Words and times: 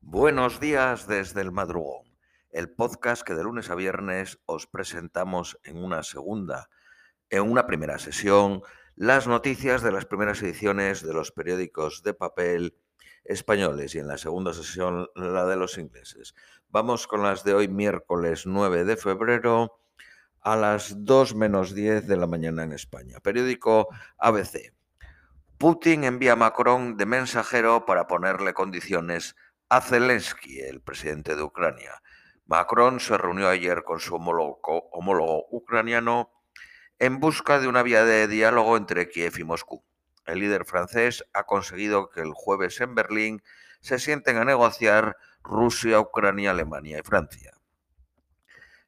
Buenos 0.00 0.60
días 0.60 1.06
desde 1.06 1.40
el 1.40 1.52
madrugón, 1.52 2.06
el 2.50 2.70
podcast 2.70 3.22
que 3.22 3.34
de 3.34 3.42
lunes 3.42 3.68
a 3.68 3.74
viernes 3.74 4.38
os 4.46 4.66
presentamos 4.66 5.58
en 5.64 5.82
una 5.82 6.02
segunda, 6.02 6.70
en 7.30 7.42
una 7.42 7.66
primera 7.66 7.98
sesión, 7.98 8.62
las 8.96 9.26
noticias 9.26 9.82
de 9.82 9.92
las 9.92 10.06
primeras 10.06 10.42
ediciones 10.42 11.02
de 11.06 11.12
los 11.12 11.32
periódicos 11.32 12.02
de 12.02 12.14
papel 12.14 12.76
españoles 13.24 13.94
y 13.94 13.98
en 13.98 14.08
la 14.08 14.18
segunda 14.18 14.54
sesión 14.54 15.08
la 15.14 15.44
de 15.46 15.56
los 15.56 15.76
ingleses. 15.78 16.34
Vamos 16.70 17.06
con 17.06 17.22
las 17.22 17.44
de 17.44 17.54
hoy 17.54 17.68
miércoles 17.68 18.46
9 18.46 18.84
de 18.84 18.96
febrero 18.96 19.80
a 20.40 20.56
las 20.56 21.04
2 21.04 21.34
menos 21.34 21.74
10 21.74 22.06
de 22.06 22.16
la 22.16 22.26
mañana 22.26 22.62
en 22.62 22.72
España. 22.72 23.18
Periódico 23.20 23.88
ABC. 24.16 24.72
Putin 25.58 26.04
envía 26.04 26.32
a 26.32 26.36
Macron 26.36 26.96
de 26.96 27.04
mensajero 27.04 27.84
para 27.84 28.06
ponerle 28.06 28.54
condiciones 28.54 29.34
a 29.68 29.80
Zelensky, 29.80 30.60
el 30.60 30.80
presidente 30.80 31.36
de 31.36 31.42
Ucrania. 31.42 32.02
Macron 32.46 33.00
se 33.00 33.18
reunió 33.18 33.48
ayer 33.48 33.84
con 33.84 34.00
su 34.00 34.14
homólogo, 34.14 34.88
homólogo, 34.92 35.46
ucraniano 35.50 36.32
en 36.98 37.20
busca 37.20 37.60
de 37.60 37.68
una 37.68 37.82
vía 37.82 38.04
de 38.04 38.26
diálogo 38.26 38.76
entre 38.76 39.08
Kiev 39.08 39.38
y 39.38 39.44
Moscú. 39.44 39.84
El 40.24 40.40
líder 40.40 40.64
francés 40.64 41.24
ha 41.32 41.44
conseguido 41.44 42.08
que 42.10 42.20
el 42.20 42.32
jueves 42.34 42.80
en 42.80 42.94
Berlín 42.94 43.42
se 43.80 43.98
sienten 43.98 44.38
a 44.38 44.44
negociar 44.44 45.16
Rusia, 45.42 46.00
Ucrania, 46.00 46.50
Alemania 46.50 46.98
y 46.98 47.02
Francia. 47.02 47.52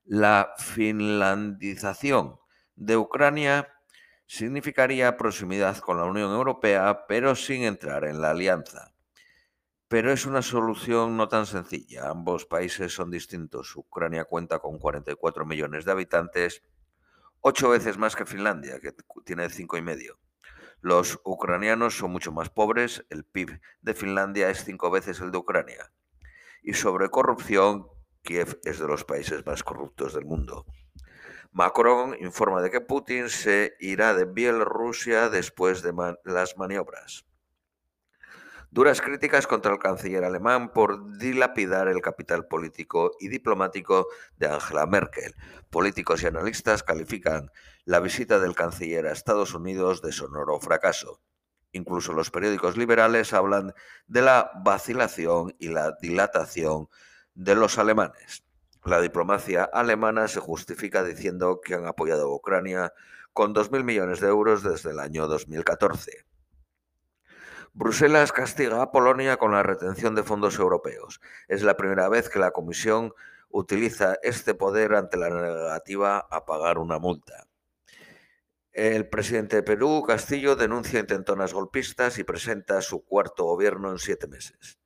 La 0.05 0.55
finlandización 0.59 2.41
de 2.74 2.97
Ucrania 2.97 3.69
significaría 4.27 5.16
proximidad 5.16 5.79
con 5.79 5.99
la 5.99 6.05
Unión 6.05 6.33
Europea, 6.33 7.07
pero 7.07 7.35
sin 7.37 7.62
entrar 7.65 8.05
en 8.05 8.21
la 8.21 8.30
alianza. 8.30 8.93
Pero 9.91 10.12
es 10.12 10.25
una 10.25 10.41
solución 10.41 11.17
no 11.17 11.27
tan 11.27 11.47
sencilla. 11.47 12.11
Ambos 12.11 12.47
países 12.47 12.95
son 12.95 13.11
distintos. 13.11 13.75
Ucrania 13.75 14.24
cuenta 14.24 14.60
con 14.60 14.79
44 14.79 15.45
millones 15.45 15.85
de 15.85 15.91
habitantes, 15.91 16.63
ocho 17.41 17.71
veces 17.71 17.99
más 17.99 18.15
que 18.15 18.24
Finlandia, 18.24 18.79
que 18.79 18.95
tiene 19.24 19.51
cinco 19.51 19.79
y 19.79 19.82
medio. 19.82 20.21
Los 20.80 21.19
ucranianos 21.24 21.99
son 21.99 22.13
mucho 22.13 22.30
más 22.30 22.51
pobres. 22.51 23.05
El 23.10 23.24
PIB 23.24 23.60
de 23.82 23.95
Finlandia 23.95 24.49
es 24.49 24.65
cinco 24.65 24.93
veces 24.93 25.19
el 25.19 25.32
de 25.32 25.38
Ucrania. 25.38 25.91
Y 26.63 26.75
sobre 26.75 27.09
corrupción, 27.09 27.88
Kiev 28.23 28.60
es 28.63 28.79
de 28.79 28.87
los 28.87 29.04
países 29.04 29.45
más 29.45 29.65
corruptos 29.65 30.15
del 30.15 30.25
mundo. 30.25 30.66
Macron 31.51 32.15
informa 32.21 32.63
de 32.63 32.71
que 32.71 32.80
Putin 32.80 33.29
se 33.29 33.75
irá 33.80 34.15
de 34.15 34.27
Bielorrusia 34.27 35.29
después 35.30 35.82
de 35.82 35.93
las 36.23 36.57
maniobras. 36.57 37.27
Duras 38.73 39.01
críticas 39.01 39.49
contra 39.49 39.73
el 39.73 39.80
canciller 39.80 40.23
alemán 40.23 40.73
por 40.73 41.18
dilapidar 41.18 41.88
el 41.88 42.01
capital 42.01 42.46
político 42.46 43.10
y 43.18 43.26
diplomático 43.26 44.07
de 44.37 44.46
Angela 44.46 44.87
Merkel. 44.87 45.35
Políticos 45.71 46.23
y 46.23 46.29
analistas 46.29 46.85
califican 46.85 47.51
la 47.85 47.98
visita 47.98 48.38
del 48.38 48.54
canciller 48.54 49.09
a 49.09 49.13
Estados 49.13 49.54
Unidos 49.54 50.02
de 50.02 50.13
sonoro 50.13 50.60
fracaso. 50.60 51.21
Incluso 51.73 52.13
los 52.13 52.30
periódicos 52.30 52.76
liberales 52.76 53.32
hablan 53.32 53.74
de 54.07 54.23
la 54.23 54.52
vacilación 54.65 55.57
y 55.59 55.71
la 55.71 55.96
dilatación 56.01 56.88
de 57.35 57.57
los 57.57 57.76
alemanes. 57.76 58.45
La 58.85 59.01
diplomacia 59.01 59.65
alemana 59.65 60.29
se 60.29 60.38
justifica 60.38 61.02
diciendo 61.02 61.60
que 61.60 61.74
han 61.74 61.88
apoyado 61.88 62.29
a 62.29 62.37
Ucrania 62.37 62.93
con 63.32 63.52
2.000 63.52 63.82
millones 63.82 64.21
de 64.21 64.28
euros 64.28 64.62
desde 64.62 64.93
el 64.93 65.00
año 65.00 65.26
2014. 65.26 66.29
Bruselas 67.72 68.32
castiga 68.32 68.82
a 68.82 68.91
Polonia 68.91 69.37
con 69.37 69.53
la 69.53 69.62
retención 69.62 70.16
de 70.16 70.25
fondos 70.25 70.59
europeos. 70.59 71.21
Es 71.47 71.62
la 71.62 71.76
primera 71.76 72.09
vez 72.09 72.28
que 72.28 72.41
la 72.41 72.50
Comisión 72.50 73.15
utiliza 73.49 74.16
este 74.22 74.54
poder 74.54 74.94
ante 74.94 75.16
la 75.16 75.31
negativa 75.31 76.19
a 76.19 76.44
pagar 76.44 76.78
una 76.78 76.98
multa. 76.98 77.47
El 78.72 79.08
presidente 79.08 79.56
de 79.56 79.62
Perú, 79.62 80.04
Castillo, 80.06 80.56
denuncia 80.56 81.00
intentonas 81.00 81.54
golpistas 81.54 82.19
y 82.19 82.25
presenta 82.25 82.82
su 82.82 83.04
cuarto 83.04 83.44
gobierno 83.44 83.91
en 83.92 83.98
siete 83.98 84.26
meses. 84.26 84.78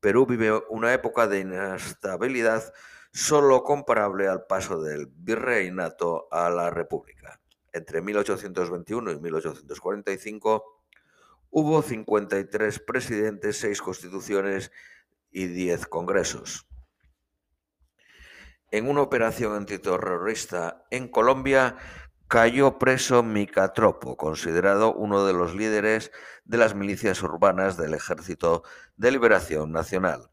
Perú 0.00 0.26
vive 0.26 0.62
una 0.70 0.94
época 0.94 1.26
de 1.26 1.40
inestabilidad 1.40 2.72
solo 3.12 3.62
comparable 3.62 4.28
al 4.28 4.46
paso 4.46 4.80
del 4.80 5.08
virreinato 5.08 6.28
a 6.30 6.48
la 6.48 6.70
República. 6.70 7.40
Entre 7.72 8.00
1821 8.00 9.12
y 9.12 9.20
1845 9.20 10.77
Hubo 11.50 11.82
53 11.82 12.78
presidentes, 12.80 13.58
6 13.58 13.80
constituciones 13.80 14.70
y 15.30 15.46
10 15.46 15.86
congresos. 15.86 16.66
En 18.70 18.88
una 18.88 19.00
operación 19.00 19.54
antiterrorista 19.54 20.84
en 20.90 21.08
Colombia 21.08 21.76
cayó 22.28 22.78
preso 22.78 23.22
Micatropo, 23.22 24.18
considerado 24.18 24.92
uno 24.92 25.24
de 25.24 25.32
los 25.32 25.54
líderes 25.54 26.12
de 26.44 26.58
las 26.58 26.74
milicias 26.74 27.22
urbanas 27.22 27.78
del 27.78 27.94
Ejército 27.94 28.62
de 28.96 29.10
Liberación 29.10 29.72
Nacional. 29.72 30.28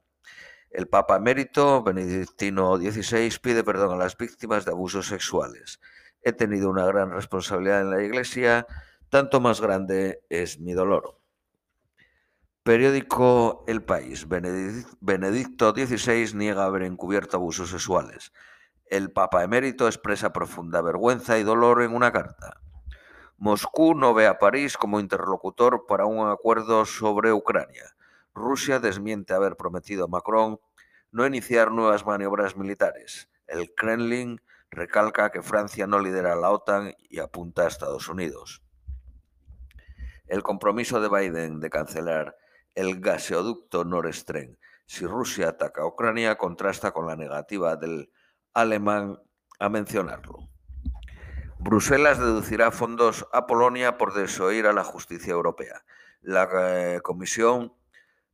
El 0.69 0.89
Papa 0.89 1.15
emérito 1.15 1.81
Benedictino 1.83 2.75
XVI 2.75 3.31
pide 3.41 3.63
perdón 3.63 3.93
a 3.93 4.03
las 4.03 4.17
víctimas 4.17 4.65
de 4.65 4.71
abusos 4.71 5.07
sexuales. 5.07 5.79
He 6.21 6.33
tenido 6.33 6.69
una 6.69 6.85
gran 6.85 7.11
responsabilidad 7.11 7.79
en 7.79 7.91
la 7.91 8.03
Iglesia 8.03 8.67
tanto 9.09 9.39
más 9.39 9.61
grande 9.61 10.23
es 10.29 10.59
mi 10.59 10.73
dolor. 10.73 11.19
Periódico 12.65 13.63
El 13.67 13.83
País. 13.83 14.27
Benedicto 14.27 15.71
XVI 15.71 16.33
niega 16.33 16.65
haber 16.65 16.81
encubierto 16.81 17.37
abusos 17.37 17.69
sexuales. 17.69 18.33
El 18.87 19.11
Papa 19.11 19.43
emérito 19.43 19.85
expresa 19.85 20.33
profunda 20.33 20.81
vergüenza 20.81 21.37
y 21.37 21.43
dolor 21.43 21.83
en 21.83 21.93
una 21.93 22.11
carta. 22.11 22.59
Moscú 23.37 23.93
no 23.93 24.15
ve 24.15 24.25
a 24.25 24.39
París 24.39 24.77
como 24.77 24.99
interlocutor 24.99 25.85
para 25.87 26.07
un 26.07 26.27
acuerdo 26.27 26.85
sobre 26.85 27.33
Ucrania. 27.33 27.95
Rusia 28.33 28.79
desmiente 28.79 29.35
haber 29.35 29.57
prometido 29.57 30.05
a 30.05 30.07
Macron 30.07 30.59
no 31.11 31.27
iniciar 31.27 31.71
nuevas 31.71 32.03
maniobras 32.03 32.57
militares. 32.57 33.29
El 33.45 33.75
Kremlin 33.75 34.41
recalca 34.71 35.29
que 35.31 35.43
Francia 35.43 35.85
no 35.85 35.99
lidera 35.99 36.35
la 36.35 36.49
OTAN 36.49 36.95
y 36.97 37.19
apunta 37.19 37.61
a 37.61 37.67
Estados 37.67 38.09
Unidos 38.09 38.64
el 40.27 40.43
compromiso 40.43 40.99
de 41.01 41.09
Biden 41.09 41.59
de 41.59 41.69
cancelar 41.69 42.37
el 42.73 42.99
gaseoducto 42.99 43.85
Nord 43.85 44.13
Stream 44.13 44.57
si 44.85 45.05
Rusia 45.05 45.49
ataca 45.49 45.81
a 45.81 45.87
Ucrania 45.87 46.37
contrasta 46.37 46.91
con 46.91 47.07
la 47.07 47.15
negativa 47.15 47.75
del 47.75 48.11
alemán 48.53 49.19
a 49.59 49.69
mencionarlo. 49.69 50.49
Bruselas 51.57 52.19
deducirá 52.19 52.71
fondos 52.71 53.27
a 53.31 53.47
Polonia 53.47 53.97
por 53.97 54.13
desoír 54.13 54.67
a 54.67 54.73
la 54.73 54.83
justicia 54.83 55.31
europea. 55.31 55.83
La 56.21 56.47
eh, 56.53 57.01
Comisión 57.01 57.73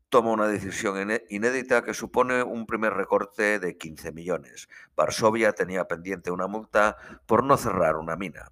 toma 0.10 0.32
una 0.32 0.48
decisión 0.48 1.10
inédita 1.30 1.84
que 1.84 1.94
supone 1.94 2.44
un 2.44 2.66
primer 2.66 2.94
recorte 2.94 3.60
de 3.60 3.78
15 3.78 4.12
millones. 4.12 4.68
Varsovia 4.96 5.54
tenía 5.54 5.86
pendiente 5.86 6.32
una 6.32 6.48
multa 6.48 6.98
por 7.26 7.46
no 7.46 7.56
cerrar 7.56 7.96
una 7.96 8.18
mina. 8.18 8.52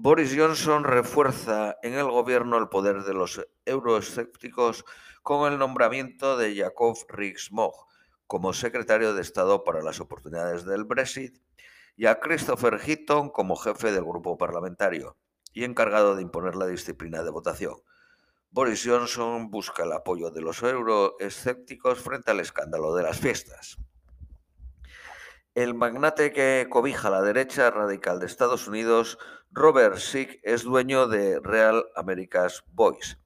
Boris 0.00 0.32
Johnson 0.32 0.84
refuerza 0.84 1.76
en 1.82 1.94
el 1.94 2.08
gobierno 2.08 2.56
el 2.56 2.68
poder 2.68 3.02
de 3.02 3.14
los 3.14 3.44
euroescépticos 3.64 4.84
con 5.24 5.52
el 5.52 5.58
nombramiento 5.58 6.36
de 6.36 6.54
Jacob 6.54 6.96
Rees-Mogg 7.08 7.74
como 8.28 8.52
secretario 8.52 9.12
de 9.12 9.22
Estado 9.22 9.64
para 9.64 9.82
las 9.82 9.98
oportunidades 9.98 10.64
del 10.64 10.84
Brexit 10.84 11.42
y 11.96 12.06
a 12.06 12.20
Christopher 12.20 12.78
Hitton 12.78 13.30
como 13.30 13.56
jefe 13.56 13.90
del 13.90 14.04
grupo 14.04 14.38
parlamentario 14.38 15.16
y 15.52 15.64
encargado 15.64 16.14
de 16.14 16.22
imponer 16.22 16.54
la 16.54 16.68
disciplina 16.68 17.24
de 17.24 17.30
votación. 17.30 17.74
Boris 18.52 18.84
Johnson 18.86 19.50
busca 19.50 19.82
el 19.82 19.90
apoyo 19.90 20.30
de 20.30 20.42
los 20.42 20.62
euroescépticos 20.62 21.98
frente 21.98 22.30
al 22.30 22.38
escándalo 22.38 22.94
de 22.94 23.02
las 23.02 23.18
fiestas. 23.18 23.78
El 25.58 25.74
magnate 25.74 26.32
que 26.32 26.68
cobija 26.70 27.10
la 27.10 27.20
derecha 27.20 27.68
radical 27.72 28.20
de 28.20 28.26
Estados 28.26 28.68
Unidos, 28.68 29.18
Robert 29.50 29.96
Sick, 29.96 30.38
es 30.44 30.62
dueño 30.62 31.08
de 31.08 31.40
Real 31.40 31.84
America's 31.96 32.62
Voice, 32.68 33.16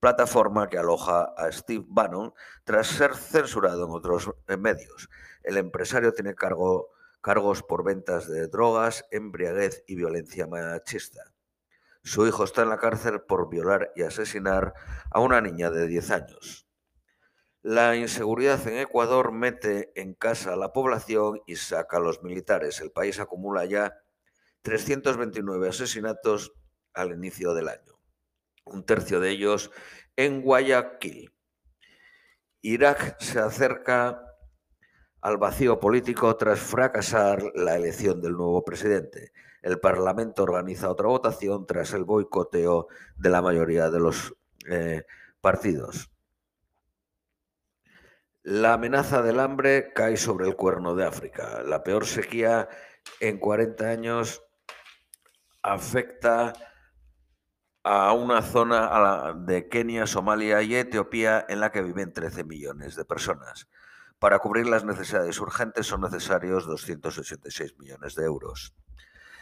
plataforma 0.00 0.70
que 0.70 0.78
aloja 0.78 1.34
a 1.36 1.52
Steve 1.52 1.84
Bannon 1.86 2.32
tras 2.64 2.86
ser 2.86 3.14
censurado 3.14 3.84
en 3.84 3.90
otros 3.90 4.30
medios. 4.58 5.10
El 5.42 5.58
empresario 5.58 6.14
tiene 6.14 6.34
cargo, 6.34 6.88
cargos 7.20 7.62
por 7.62 7.84
ventas 7.84 8.30
de 8.30 8.48
drogas, 8.48 9.04
embriaguez 9.10 9.84
y 9.86 9.96
violencia 9.96 10.46
machista. 10.46 11.34
Su 12.02 12.26
hijo 12.26 12.44
está 12.44 12.62
en 12.62 12.70
la 12.70 12.78
cárcel 12.78 13.20
por 13.20 13.50
violar 13.50 13.92
y 13.94 14.04
asesinar 14.04 14.72
a 15.10 15.20
una 15.20 15.42
niña 15.42 15.70
de 15.70 15.86
10 15.86 16.10
años. 16.12 16.63
La 17.64 17.96
inseguridad 17.96 18.68
en 18.68 18.76
Ecuador 18.76 19.32
mete 19.32 19.90
en 19.98 20.12
casa 20.12 20.52
a 20.52 20.56
la 20.56 20.74
población 20.74 21.40
y 21.46 21.56
saca 21.56 21.96
a 21.96 22.00
los 22.00 22.22
militares. 22.22 22.78
El 22.82 22.90
país 22.90 23.18
acumula 23.18 23.64
ya 23.64 24.02
329 24.60 25.70
asesinatos 25.70 26.52
al 26.92 27.12
inicio 27.12 27.54
del 27.54 27.68
año, 27.68 27.98
un 28.66 28.84
tercio 28.84 29.18
de 29.18 29.30
ellos 29.30 29.70
en 30.14 30.42
Guayaquil. 30.42 31.32
Irak 32.60 33.18
se 33.18 33.38
acerca 33.38 34.22
al 35.22 35.38
vacío 35.38 35.80
político 35.80 36.36
tras 36.36 36.60
fracasar 36.60 37.50
la 37.54 37.76
elección 37.76 38.20
del 38.20 38.32
nuevo 38.32 38.62
presidente. 38.62 39.32
El 39.62 39.80
Parlamento 39.80 40.42
organiza 40.42 40.90
otra 40.90 41.08
votación 41.08 41.64
tras 41.64 41.94
el 41.94 42.04
boicoteo 42.04 42.88
de 43.16 43.30
la 43.30 43.40
mayoría 43.40 43.88
de 43.88 44.00
los 44.00 44.34
eh, 44.68 45.04
partidos. 45.40 46.13
La 48.46 48.74
amenaza 48.74 49.22
del 49.22 49.40
hambre 49.40 49.94
cae 49.94 50.18
sobre 50.18 50.46
el 50.46 50.54
cuerno 50.54 50.94
de 50.94 51.06
África. 51.06 51.62
La 51.62 51.82
peor 51.82 52.04
sequía 52.04 52.68
en 53.18 53.38
40 53.38 53.88
años 53.88 54.42
afecta 55.62 56.52
a 57.84 58.12
una 58.12 58.42
zona 58.42 59.32
de 59.34 59.70
Kenia, 59.70 60.06
Somalia 60.06 60.60
y 60.60 60.74
Etiopía 60.74 61.46
en 61.48 61.58
la 61.58 61.72
que 61.72 61.80
viven 61.80 62.12
13 62.12 62.44
millones 62.44 62.96
de 62.96 63.06
personas. 63.06 63.66
Para 64.18 64.38
cubrir 64.40 64.66
las 64.66 64.84
necesidades 64.84 65.40
urgentes 65.40 65.86
son 65.86 66.02
necesarios 66.02 66.66
286 66.66 67.78
millones 67.78 68.14
de 68.14 68.26
euros. 68.26 68.74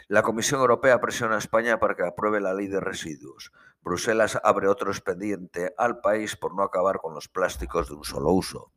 La 0.07 0.23
Comisión 0.23 0.61
Europea 0.61 1.01
presiona 1.01 1.35
a 1.35 1.39
España 1.39 1.81
para 1.81 1.97
que 1.97 2.07
apruebe 2.07 2.41
la 2.41 2.55
ley 2.55 2.69
de 2.69 2.79
residuos. 2.79 3.51
Bruselas 3.81 4.39
abre 4.45 4.69
otro 4.69 4.93
expediente 4.93 5.75
al 5.77 5.99
país 5.99 6.37
por 6.37 6.55
no 6.55 6.63
acabar 6.63 6.99
con 6.99 7.15
los 7.15 7.27
plásticos 7.27 7.89
de 7.89 7.95
un 7.95 8.05
solo 8.05 8.31
uso. 8.31 8.71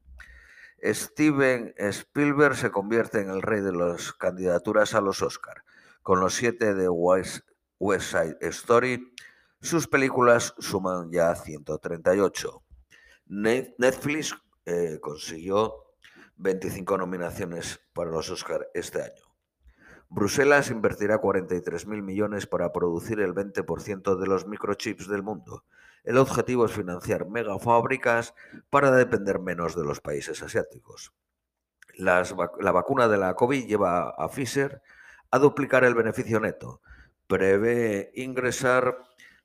Steven 0.82 1.74
Spielberg 1.78 2.56
se 2.56 2.72
convierte 2.72 3.20
en 3.20 3.30
el 3.30 3.42
rey 3.42 3.62
de 3.62 3.72
las 3.72 4.14
candidaturas 4.14 4.94
a 4.94 5.02
los 5.02 5.22
Oscar. 5.22 5.64
Con 6.02 6.20
los 6.20 6.36
siete 6.36 6.74
de 6.74 6.88
West, 6.90 7.46
Side 7.80 8.38
Story, 8.42 9.14
sus 9.62 9.88
películas 9.88 10.54
suman 10.60 11.12
ya 11.12 11.34
138. 11.36 12.64
Netflix 13.28 14.36
eh, 14.66 15.00
consiguió 15.02 15.96
25 16.38 16.98
nominaciones 16.98 17.80
para 17.94 18.12
los 18.12 18.30
Oscar 18.30 18.68
este 18.74 19.02
año. 19.02 19.35
Bruselas 20.10 20.70
invertirá 20.70 21.20
43.000 21.20 22.02
millones 22.02 22.48
para 22.48 22.72
producir 22.72 23.20
el 23.20 23.34
20% 23.34 24.18
de 24.18 24.28
los 24.28 24.48
microchips 24.48 25.08
del 25.08 25.24
mundo. 25.24 25.64
El 26.04 26.18
objetivo 26.18 26.66
es 26.66 26.72
financiar 26.72 27.28
megafábricas 27.28 28.36
para 28.70 28.92
depender 28.92 29.40
menos 29.40 29.76
de 29.76 29.84
los 29.84 30.02
países 30.02 30.42
asiáticos. 30.44 31.14
la 31.98 32.72
vacuna 32.72 33.08
de 33.08 33.18
la 33.18 33.34
COVID 33.36 33.66
lleva 33.66 34.10
a 34.10 34.28
Pfizer 34.28 34.82
a 35.32 35.40
duplicar 35.40 35.84
el 35.84 35.96
beneficio 35.96 36.40
neto. 36.40 36.82
Prevé 37.28 38.12
ingresar 38.16 38.98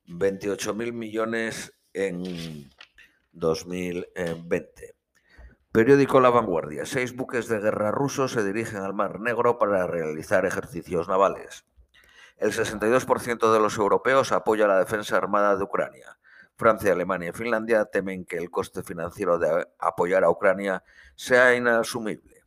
28.000 0.07 0.93
millones 0.93 1.73
en 1.93 2.71
2020. 3.33 5.00
Periódico 5.73 6.19
La 6.19 6.31
Vanguardia. 6.31 6.85
Seis 6.85 7.15
buques 7.15 7.47
de 7.47 7.61
guerra 7.61 7.93
rusos 7.93 8.33
se 8.33 8.43
dirigen 8.43 8.83
al 8.83 8.93
Mar 8.93 9.21
Negro 9.21 9.57
para 9.57 9.87
realizar 9.87 10.45
ejercicios 10.45 11.07
navales. 11.07 11.65
El 12.39 12.51
62% 12.51 13.53
de 13.53 13.61
los 13.61 13.79
europeos 13.79 14.33
apoya 14.33 14.67
la 14.67 14.81
defensa 14.81 15.17
armada 15.17 15.55
de 15.55 15.63
Ucrania. 15.63 16.19
Francia, 16.57 16.91
Alemania 16.91 17.29
y 17.29 17.33
Finlandia 17.33 17.85
temen 17.85 18.25
que 18.25 18.37
el 18.39 18.51
coste 18.51 18.83
financiero 18.83 19.39
de 19.39 19.69
apoyar 19.79 20.25
a 20.25 20.31
Ucrania 20.31 20.83
sea 21.15 21.55
inasumible. 21.55 22.43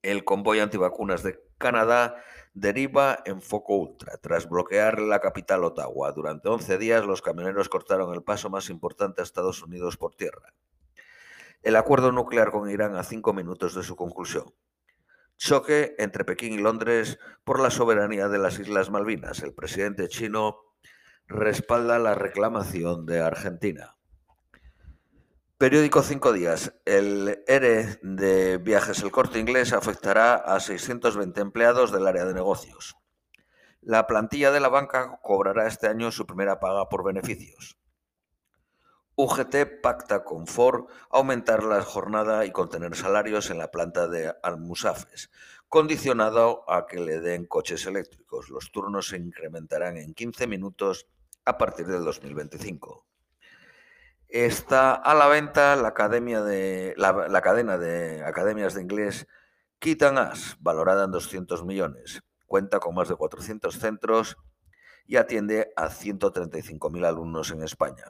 El 0.00 0.22
convoy 0.22 0.60
antivacunas 0.60 1.24
de 1.24 1.42
Canadá 1.58 2.14
deriva 2.52 3.24
en 3.24 3.42
foco 3.42 3.74
ultra. 3.74 4.18
Tras 4.18 4.48
bloquear 4.48 5.00
la 5.00 5.18
capital 5.18 5.64
Ottawa 5.64 6.12
durante 6.12 6.48
11 6.48 6.78
días, 6.78 7.04
los 7.06 7.22
camioneros 7.22 7.68
cortaron 7.68 8.14
el 8.14 8.22
paso 8.22 8.50
más 8.50 8.70
importante 8.70 9.20
a 9.20 9.24
Estados 9.24 9.64
Unidos 9.64 9.96
por 9.96 10.14
tierra. 10.14 10.54
El 11.64 11.76
acuerdo 11.76 12.12
nuclear 12.12 12.50
con 12.50 12.68
Irán 12.68 12.94
a 12.94 13.02
cinco 13.04 13.32
minutos 13.32 13.74
de 13.74 13.82
su 13.82 13.96
conclusión. 13.96 14.54
Choque 15.38 15.94
entre 15.96 16.26
Pekín 16.26 16.52
y 16.52 16.58
Londres 16.58 17.18
por 17.42 17.58
la 17.58 17.70
soberanía 17.70 18.28
de 18.28 18.36
las 18.36 18.58
Islas 18.58 18.90
Malvinas. 18.90 19.42
El 19.42 19.54
presidente 19.54 20.08
chino 20.08 20.58
respalda 21.26 21.98
la 21.98 22.14
reclamación 22.14 23.06
de 23.06 23.20
Argentina. 23.20 23.96
Periódico 25.56 26.02
Cinco 26.02 26.34
Días. 26.34 26.74
El 26.84 27.42
ERE 27.46 27.98
de 28.02 28.58
Viajes 28.58 29.02
El 29.02 29.10
Corte 29.10 29.38
Inglés 29.38 29.72
afectará 29.72 30.34
a 30.34 30.60
620 30.60 31.40
empleados 31.40 31.92
del 31.92 32.06
área 32.06 32.26
de 32.26 32.34
negocios. 32.34 32.98
La 33.80 34.06
plantilla 34.06 34.50
de 34.50 34.60
la 34.60 34.68
banca 34.68 35.18
cobrará 35.22 35.66
este 35.66 35.86
año 35.86 36.10
su 36.10 36.26
primera 36.26 36.60
paga 36.60 36.90
por 36.90 37.04
beneficios. 37.04 37.78
UGT 39.16 39.80
pacta 39.80 40.24
con 40.24 40.48
Ford 40.48 40.86
aumentar 41.08 41.62
la 41.62 41.82
jornada 41.82 42.44
y 42.46 42.50
contener 42.50 42.96
salarios 42.96 43.50
en 43.50 43.58
la 43.58 43.70
planta 43.70 44.08
de 44.08 44.34
Almusafes, 44.42 45.30
condicionado 45.68 46.68
a 46.68 46.86
que 46.86 46.98
le 46.98 47.20
den 47.20 47.46
coches 47.46 47.86
eléctricos. 47.86 48.48
Los 48.48 48.72
turnos 48.72 49.08
se 49.08 49.16
incrementarán 49.18 49.98
en 49.98 50.14
15 50.14 50.48
minutos 50.48 51.06
a 51.44 51.58
partir 51.58 51.86
del 51.86 52.04
2025. 52.04 53.06
Está 54.28 54.94
a 54.94 55.14
la 55.14 55.28
venta 55.28 55.76
la, 55.76 55.88
academia 55.88 56.42
de, 56.42 56.94
la, 56.96 57.40
cadena 57.40 57.78
de 57.78 58.24
academias 58.24 58.74
de 58.74 58.82
inglés 58.82 59.28
Kitan 59.78 60.18
As, 60.18 60.56
valorada 60.58 61.04
en 61.04 61.12
200 61.12 61.64
millones. 61.64 62.22
Cuenta 62.46 62.80
con 62.80 62.96
más 62.96 63.08
de 63.08 63.14
400 63.14 63.78
centros 63.78 64.36
y 65.06 65.16
atiende 65.16 65.72
a 65.76 65.88
135.000 65.88 67.06
alumnos 67.06 67.52
en 67.52 67.62
España. 67.62 68.06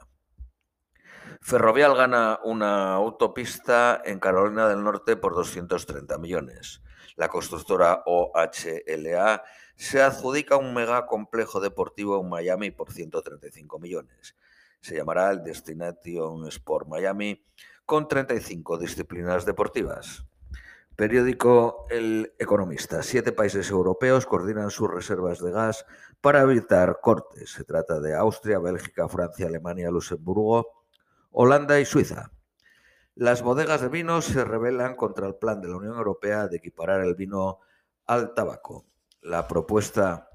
Ferrovial 1.41 1.95
gana 1.95 2.39
una 2.43 2.93
autopista 2.93 4.01
en 4.03 4.19
Carolina 4.19 4.67
del 4.67 4.83
Norte 4.83 5.15
por 5.15 5.35
230 5.35 6.17
millones. 6.17 6.81
La 7.15 7.29
constructora 7.29 8.03
OHLA 8.05 9.43
se 9.75 10.01
adjudica 10.01 10.57
un 10.57 10.73
mega 10.73 11.05
complejo 11.05 11.59
deportivo 11.59 12.19
en 12.21 12.29
Miami 12.29 12.71
por 12.71 12.91
135 12.91 13.79
millones. 13.79 14.35
Se 14.81 14.95
llamará 14.95 15.31
el 15.31 15.43
Destination 15.43 16.47
Sport 16.47 16.87
Miami 16.87 17.43
con 17.85 18.07
35 18.07 18.77
disciplinas 18.77 19.45
deportivas. 19.45 20.25
Periódico 20.95 21.87
El 21.89 22.33
Economista. 22.39 23.03
Siete 23.03 23.33
países 23.33 23.69
europeos 23.69 24.25
coordinan 24.25 24.71
sus 24.71 24.89
reservas 24.89 25.41
de 25.41 25.51
gas 25.51 25.85
para 26.21 26.41
evitar 26.41 26.99
cortes. 27.01 27.51
Se 27.51 27.65
trata 27.65 27.99
de 27.99 28.15
Austria, 28.15 28.59
Bélgica, 28.59 29.09
Francia, 29.09 29.47
Alemania, 29.47 29.91
Luxemburgo, 29.91 30.84
Holanda 31.37 31.79
y 31.79 31.85
Suiza. 31.85 32.31
Las 33.13 33.41
bodegas 33.41 33.81
de 33.81 33.89
vino 33.89 34.21
se 34.21 34.43
rebelan 34.45 34.95
contra 34.95 35.27
el 35.27 35.35
plan 35.35 35.61
de 35.61 35.67
la 35.67 35.77
Unión 35.77 35.97
Europea 35.97 36.47
de 36.47 36.57
equiparar 36.57 37.01
el 37.01 37.15
vino 37.15 37.59
al 38.05 38.33
tabaco 38.33 38.85
la 39.25 39.47
propuesta 39.47 40.29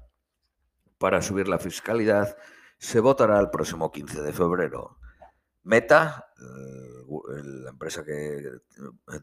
para 0.97 1.21
subir 1.21 1.47
la 1.47 1.57
fiscalidad 1.57 2.37
se 2.77 2.99
votará 2.99 3.39
el 3.39 3.49
próximo 3.49 3.91
15 3.91 4.21
de 4.21 4.33
febrero. 4.33 4.99
Meta, 5.63 6.27
la 6.37 7.69
empresa 7.69 8.03
que 8.03 8.37
eh, 8.37 8.51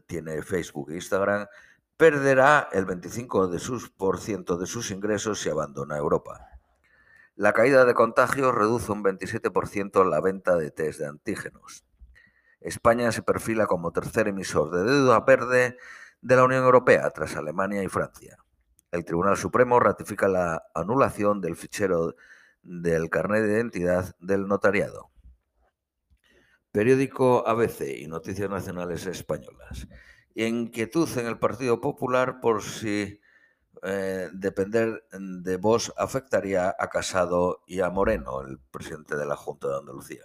tiene 0.07 0.41
Facebook 0.41 0.91
e 0.91 0.95
Instagram, 0.95 1.47
perderá 1.95 2.69
el 2.71 2.85
25% 2.87 3.49
de 3.49 3.59
sus, 3.59 3.89
por 3.89 4.19
ciento 4.19 4.57
de 4.57 4.65
sus 4.65 4.91
ingresos 4.91 5.39
si 5.39 5.49
abandona 5.49 5.97
Europa. 5.97 6.58
La 7.39 7.53
caída 7.53 7.85
de 7.85 7.93
contagios 7.93 8.53
reduce 8.53 8.91
un 8.91 9.01
27% 9.01 10.03
la 10.03 10.19
venta 10.19 10.57
de 10.57 10.71
test 10.71 10.99
de 10.99 11.07
antígenos. 11.07 11.85
España 12.59 13.13
se 13.13 13.23
perfila 13.23 13.65
como 13.65 13.91
tercer 13.91 14.27
emisor 14.27 14.71
de 14.71 14.83
deuda 14.83 15.21
verde 15.21 15.77
de 16.19 16.35
la 16.35 16.43
Unión 16.43 16.65
Europea 16.65 17.09
tras 17.11 17.37
Alemania 17.37 17.81
y 17.81 17.87
Francia 17.87 18.37
el 18.91 19.05
Tribunal 19.05 19.37
Supremo 19.37 19.79
ratifica 19.79 20.27
la 20.27 20.63
anulación 20.73 21.41
del 21.41 21.55
fichero 21.55 22.15
del 22.63 23.09
carnet 23.09 23.43
de 23.43 23.53
identidad 23.53 24.15
del 24.19 24.47
notariado. 24.47 25.11
Periódico 26.71 27.47
ABC 27.47 27.99
y 27.99 28.07
Noticias 28.07 28.49
Nacionales 28.49 29.05
Españolas. 29.05 29.87
Inquietud 30.35 31.09
en 31.17 31.27
el 31.27 31.39
Partido 31.39 31.81
Popular 31.81 32.39
por 32.41 32.63
si 32.63 33.19
eh, 33.83 34.29
depender 34.33 35.05
de 35.11 35.57
vos 35.57 35.93
afectaría 35.97 36.75
a 36.77 36.89
Casado 36.89 37.63
y 37.65 37.81
a 37.81 37.89
Moreno, 37.89 38.41
el 38.41 38.59
presidente 38.59 39.15
de 39.15 39.25
la 39.25 39.35
Junta 39.35 39.67
de 39.69 39.77
Andalucía. 39.77 40.23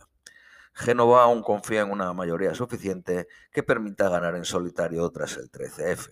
Génova 0.72 1.22
aún 1.22 1.42
confía 1.42 1.82
en 1.82 1.92
una 1.92 2.12
mayoría 2.12 2.54
suficiente 2.54 3.28
que 3.52 3.62
permita 3.62 4.08
ganar 4.08 4.34
en 4.34 4.44
solitario 4.44 5.08
tras 5.10 5.36
el 5.36 5.50
13F. 5.50 6.10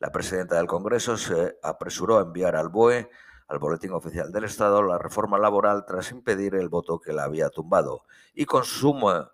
La 0.00 0.12
presidenta 0.12 0.56
del 0.56 0.66
Congreso 0.66 1.16
se 1.16 1.56
apresuró 1.62 2.18
a 2.18 2.22
enviar 2.22 2.56
al 2.56 2.68
BOE, 2.68 3.10
al 3.48 3.58
Boletín 3.58 3.92
Oficial 3.92 4.32
del 4.32 4.44
Estado, 4.44 4.82
la 4.82 4.98
reforma 4.98 5.38
laboral 5.38 5.84
tras 5.86 6.10
impedir 6.10 6.54
el 6.54 6.68
voto 6.68 7.00
que 7.00 7.12
la 7.12 7.24
había 7.24 7.48
tumbado 7.48 8.04
y 8.34 8.44
consuma 8.44 9.32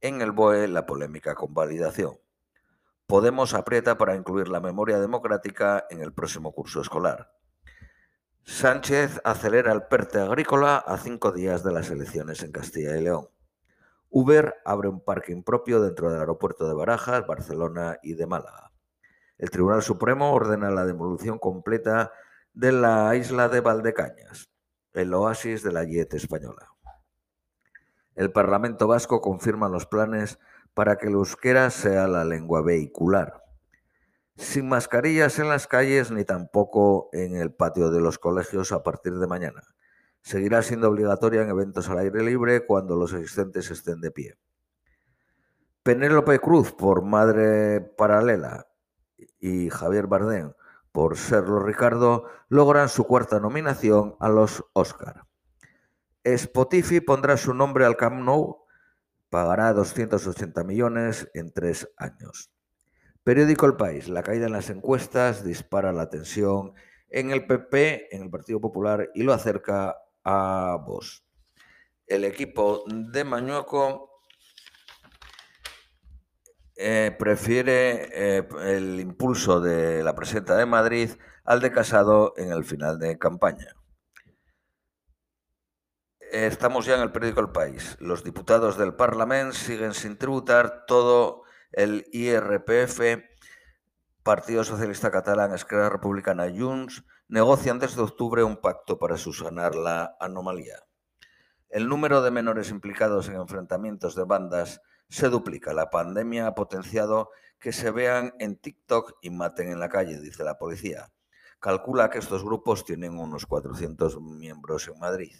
en 0.00 0.20
el 0.20 0.32
BOE 0.32 0.68
la 0.68 0.86
polémica 0.86 1.34
convalidación. 1.34 2.18
Podemos 3.10 3.54
aprieta 3.54 3.98
para 3.98 4.14
incluir 4.14 4.46
la 4.46 4.60
memoria 4.60 5.00
democrática 5.00 5.84
en 5.90 6.00
el 6.00 6.12
próximo 6.12 6.52
curso 6.52 6.80
escolar. 6.80 7.32
Sánchez 8.44 9.20
acelera 9.24 9.72
el 9.72 9.82
PERTE 9.82 10.20
agrícola 10.20 10.76
a 10.76 10.96
cinco 10.96 11.32
días 11.32 11.64
de 11.64 11.72
las 11.72 11.90
elecciones 11.90 12.44
en 12.44 12.52
Castilla 12.52 12.96
y 12.96 13.02
León. 13.02 13.26
Uber 14.10 14.54
abre 14.64 14.88
un 14.88 15.00
parking 15.00 15.42
propio 15.42 15.82
dentro 15.82 16.08
del 16.08 16.20
aeropuerto 16.20 16.68
de 16.68 16.74
Barajas, 16.74 17.26
Barcelona 17.26 17.98
y 18.00 18.14
de 18.14 18.28
Málaga. 18.28 18.70
El 19.38 19.50
Tribunal 19.50 19.82
Supremo 19.82 20.32
ordena 20.32 20.70
la 20.70 20.86
demolición 20.86 21.40
completa 21.40 22.12
de 22.52 22.70
la 22.70 23.16
isla 23.16 23.48
de 23.48 23.60
Valdecañas, 23.60 24.52
el 24.92 25.12
oasis 25.14 25.64
de 25.64 25.72
la 25.72 25.82
Yet 25.82 26.14
española. 26.14 26.68
El 28.14 28.30
Parlamento 28.30 28.86
Vasco 28.86 29.20
confirma 29.20 29.68
los 29.68 29.86
planes 29.86 30.38
para 30.74 30.96
que 30.96 31.08
el 31.08 31.14
euskera 31.14 31.70
sea 31.70 32.06
la 32.06 32.24
lengua 32.24 32.62
vehicular. 32.62 33.42
Sin 34.36 34.68
mascarillas 34.68 35.38
en 35.38 35.48
las 35.48 35.66
calles 35.66 36.10
ni 36.10 36.24
tampoco 36.24 37.10
en 37.12 37.36
el 37.36 37.52
patio 37.52 37.90
de 37.90 38.00
los 38.00 38.18
colegios 38.18 38.72
a 38.72 38.82
partir 38.82 39.18
de 39.18 39.26
mañana. 39.26 39.62
Seguirá 40.22 40.62
siendo 40.62 40.88
obligatoria 40.88 41.42
en 41.42 41.50
eventos 41.50 41.88
al 41.88 41.98
aire 41.98 42.22
libre 42.22 42.66
cuando 42.66 42.96
los 42.96 43.12
asistentes 43.12 43.70
estén 43.70 44.00
de 44.00 44.10
pie. 44.10 44.38
Penélope 45.82 46.38
Cruz 46.38 46.72
por 46.72 47.02
Madre 47.02 47.80
Paralela 47.80 48.66
y 49.38 49.70
Javier 49.70 50.06
Bardem 50.06 50.52
por 50.92 51.16
Serlo 51.16 51.60
Ricardo 51.60 52.24
logran 52.48 52.88
su 52.88 53.04
cuarta 53.04 53.40
nominación 53.40 54.16
a 54.20 54.28
los 54.28 54.64
Oscar. 54.72 55.24
Spotify 56.24 57.00
pondrá 57.00 57.36
su 57.36 57.54
nombre 57.54 57.86
al 57.86 57.96
Camp 57.96 58.20
Nou, 58.20 58.59
pagará 59.30 59.72
280 59.72 60.64
millones 60.64 61.30
en 61.34 61.52
tres 61.52 61.88
años. 61.96 62.50
Periódico 63.24 63.66
El 63.66 63.76
País, 63.76 64.08
la 64.08 64.22
caída 64.22 64.46
en 64.46 64.52
las 64.52 64.70
encuestas 64.70 65.44
dispara 65.44 65.92
la 65.92 66.10
tensión 66.10 66.72
en 67.08 67.30
el 67.30 67.46
PP, 67.46 68.14
en 68.14 68.22
el 68.22 68.30
Partido 68.30 68.60
Popular 68.60 69.10
y 69.14 69.22
lo 69.22 69.32
acerca 69.32 69.96
a 70.24 70.76
vos. 70.86 71.24
El 72.06 72.24
equipo 72.24 72.84
de 72.86 73.24
Mañueco 73.24 74.10
eh, 76.76 77.14
prefiere 77.18 78.08
eh, 78.38 78.48
el 78.62 79.00
impulso 79.00 79.60
de 79.60 80.02
la 80.02 80.14
presidenta 80.14 80.56
de 80.56 80.66
Madrid 80.66 81.10
al 81.44 81.60
de 81.60 81.70
Casado 81.72 82.32
en 82.36 82.52
el 82.52 82.64
final 82.64 82.98
de 82.98 83.18
campaña. 83.18 83.76
Estamos 86.32 86.86
ya 86.86 86.94
en 86.94 87.00
el 87.00 87.10
periódico 87.10 87.40
El 87.40 87.50
País. 87.50 87.96
Los 87.98 88.22
diputados 88.22 88.78
del 88.78 88.94
Parlamento 88.94 89.52
siguen 89.52 89.94
sin 89.94 90.16
tributar 90.16 90.84
todo 90.86 91.42
el 91.72 92.06
IRPF. 92.12 93.00
Partido 94.22 94.62
Socialista 94.62 95.10
Catalán, 95.10 95.52
Esquerra 95.52 95.88
Republicana, 95.88 96.46
Junts 96.48 97.02
negocian 97.26 97.80
desde 97.80 98.02
octubre 98.02 98.44
un 98.44 98.58
pacto 98.58 98.96
para 98.96 99.16
subsanar 99.16 99.74
la 99.74 100.16
anomalía. 100.20 100.76
El 101.68 101.88
número 101.88 102.22
de 102.22 102.30
menores 102.30 102.70
implicados 102.70 103.28
en 103.28 103.34
enfrentamientos 103.34 104.14
de 104.14 104.22
bandas 104.22 104.82
se 105.08 105.30
duplica. 105.30 105.72
La 105.72 105.90
pandemia 105.90 106.46
ha 106.46 106.54
potenciado 106.54 107.30
que 107.58 107.72
se 107.72 107.90
vean 107.90 108.34
en 108.38 108.54
TikTok 108.54 109.18
y 109.20 109.30
maten 109.30 109.72
en 109.72 109.80
la 109.80 109.88
calle, 109.88 110.20
dice 110.20 110.44
la 110.44 110.58
policía. 110.58 111.10
Calcula 111.58 112.08
que 112.08 112.18
estos 112.18 112.44
grupos 112.44 112.84
tienen 112.84 113.18
unos 113.18 113.46
400 113.46 114.20
miembros 114.20 114.86
en 114.86 114.96
Madrid. 115.00 115.32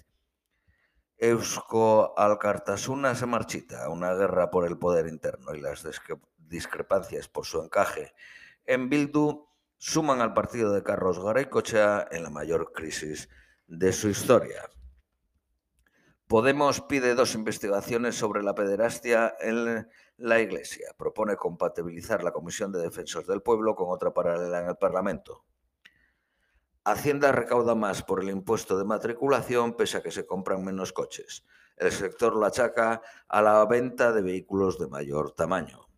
Eusko 1.23 2.15
Alcartasuna 2.17 3.15
se 3.15 3.27
marchita, 3.27 3.91
una 3.91 4.15
guerra 4.15 4.51
por 4.51 4.67
el 4.67 4.79
poder 4.79 5.07
interno 5.07 5.55
y 5.55 5.61
las 5.61 5.87
discrepancias 6.39 7.29
por 7.29 7.45
su 7.45 7.63
encaje 7.63 8.15
en 8.65 8.89
Bildu 8.89 9.47
suman 9.77 10.23
al 10.23 10.33
partido 10.33 10.73
de 10.73 10.83
Carlos 10.83 11.23
Garaycochea 11.23 12.09
en 12.11 12.23
la 12.23 12.31
mayor 12.31 12.73
crisis 12.73 13.29
de 13.67 13.93
su 13.93 14.09
historia. 14.09 14.63
Podemos 16.27 16.81
pide 16.81 17.15
dos 17.15 17.35
investigaciones 17.35 18.15
sobre 18.15 18.43
la 18.43 18.55
pederastia 18.55 19.35
en 19.41 19.89
la 20.17 20.41
Iglesia. 20.41 20.95
Propone 20.97 21.37
compatibilizar 21.37 22.23
la 22.23 22.33
Comisión 22.33 22.73
de 22.73 22.81
Defensores 22.81 23.27
del 23.27 23.43
Pueblo 23.43 23.75
con 23.75 23.91
otra 23.91 24.15
paralela 24.15 24.61
en 24.61 24.69
el 24.69 24.77
Parlamento. 24.77 25.45
Hacienda 26.85 27.33
recauda 27.33 27.75
más 27.75 28.03
por 28.03 28.23
el 28.23 28.31
impuesto 28.31 28.79
de 28.79 28.85
matriculación 28.85 29.77
pese 29.77 29.99
a 29.99 30.03
que 30.03 30.11
se 30.11 30.27
compran 30.27 30.65
menos 30.65 30.93
coches. 30.93 31.45
El 31.77 31.93
sector 31.93 32.35
lo 32.35 32.47
achaca 32.47 33.03
a 33.29 33.43
la 33.43 33.65
venta 33.67 34.13
de 34.13 34.23
vehículos 34.23 34.79
de 34.79 34.89
mayor 34.89 35.33
tamaño. 35.33 35.89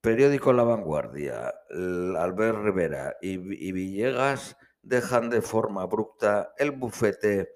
Periódico 0.00 0.52
La 0.52 0.64
Vanguardia, 0.64 1.54
Albert 1.70 2.58
Rivera 2.58 3.16
y, 3.22 3.38
Villegas 3.38 4.56
dejan 4.82 5.30
de 5.30 5.40
forma 5.40 5.80
abrupta 5.80 6.52
el 6.58 6.72
bufete 6.72 7.48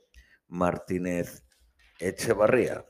Martínez 0.47 1.45
Echevarría. 2.01 2.87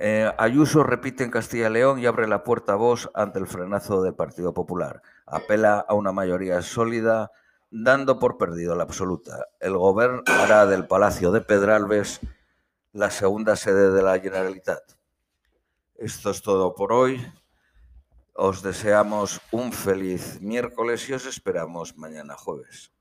Eh, 0.00 0.32
Ayuso 0.38 0.84
repite 0.84 1.24
en 1.24 1.30
Castilla 1.32 1.68
y 1.68 1.72
León 1.72 1.98
y 1.98 2.06
abre 2.06 2.28
la 2.28 2.44
puerta 2.44 2.74
a 2.74 2.76
vos 2.76 3.10
ante 3.14 3.40
el 3.40 3.48
frenazo 3.48 4.00
del 4.00 4.14
Partido 4.14 4.54
Popular. 4.54 5.02
Apela 5.26 5.84
a 5.88 5.94
una 5.94 6.12
mayoría 6.12 6.62
sólida, 6.62 7.32
dando 7.70 8.20
por 8.20 8.38
perdido 8.38 8.76
la 8.76 8.84
absoluta. 8.84 9.46
El 9.58 9.76
gobierno 9.76 10.22
hará 10.26 10.66
del 10.66 10.86
Palacio 10.86 11.32
de 11.32 11.40
Pedralbes 11.40 12.20
la 12.92 13.10
segunda 13.10 13.56
sede 13.56 13.90
de 13.90 14.02
la 14.02 14.20
Generalitat. 14.20 14.82
Esto 15.96 16.30
es 16.30 16.42
todo 16.42 16.76
por 16.76 16.92
hoy. 16.92 17.20
Os 18.34 18.62
deseamos 18.62 19.40
un 19.50 19.72
feliz 19.72 20.40
miércoles 20.40 21.08
y 21.08 21.14
os 21.14 21.26
esperamos 21.26 21.98
mañana 21.98 22.36
jueves. 22.36 22.92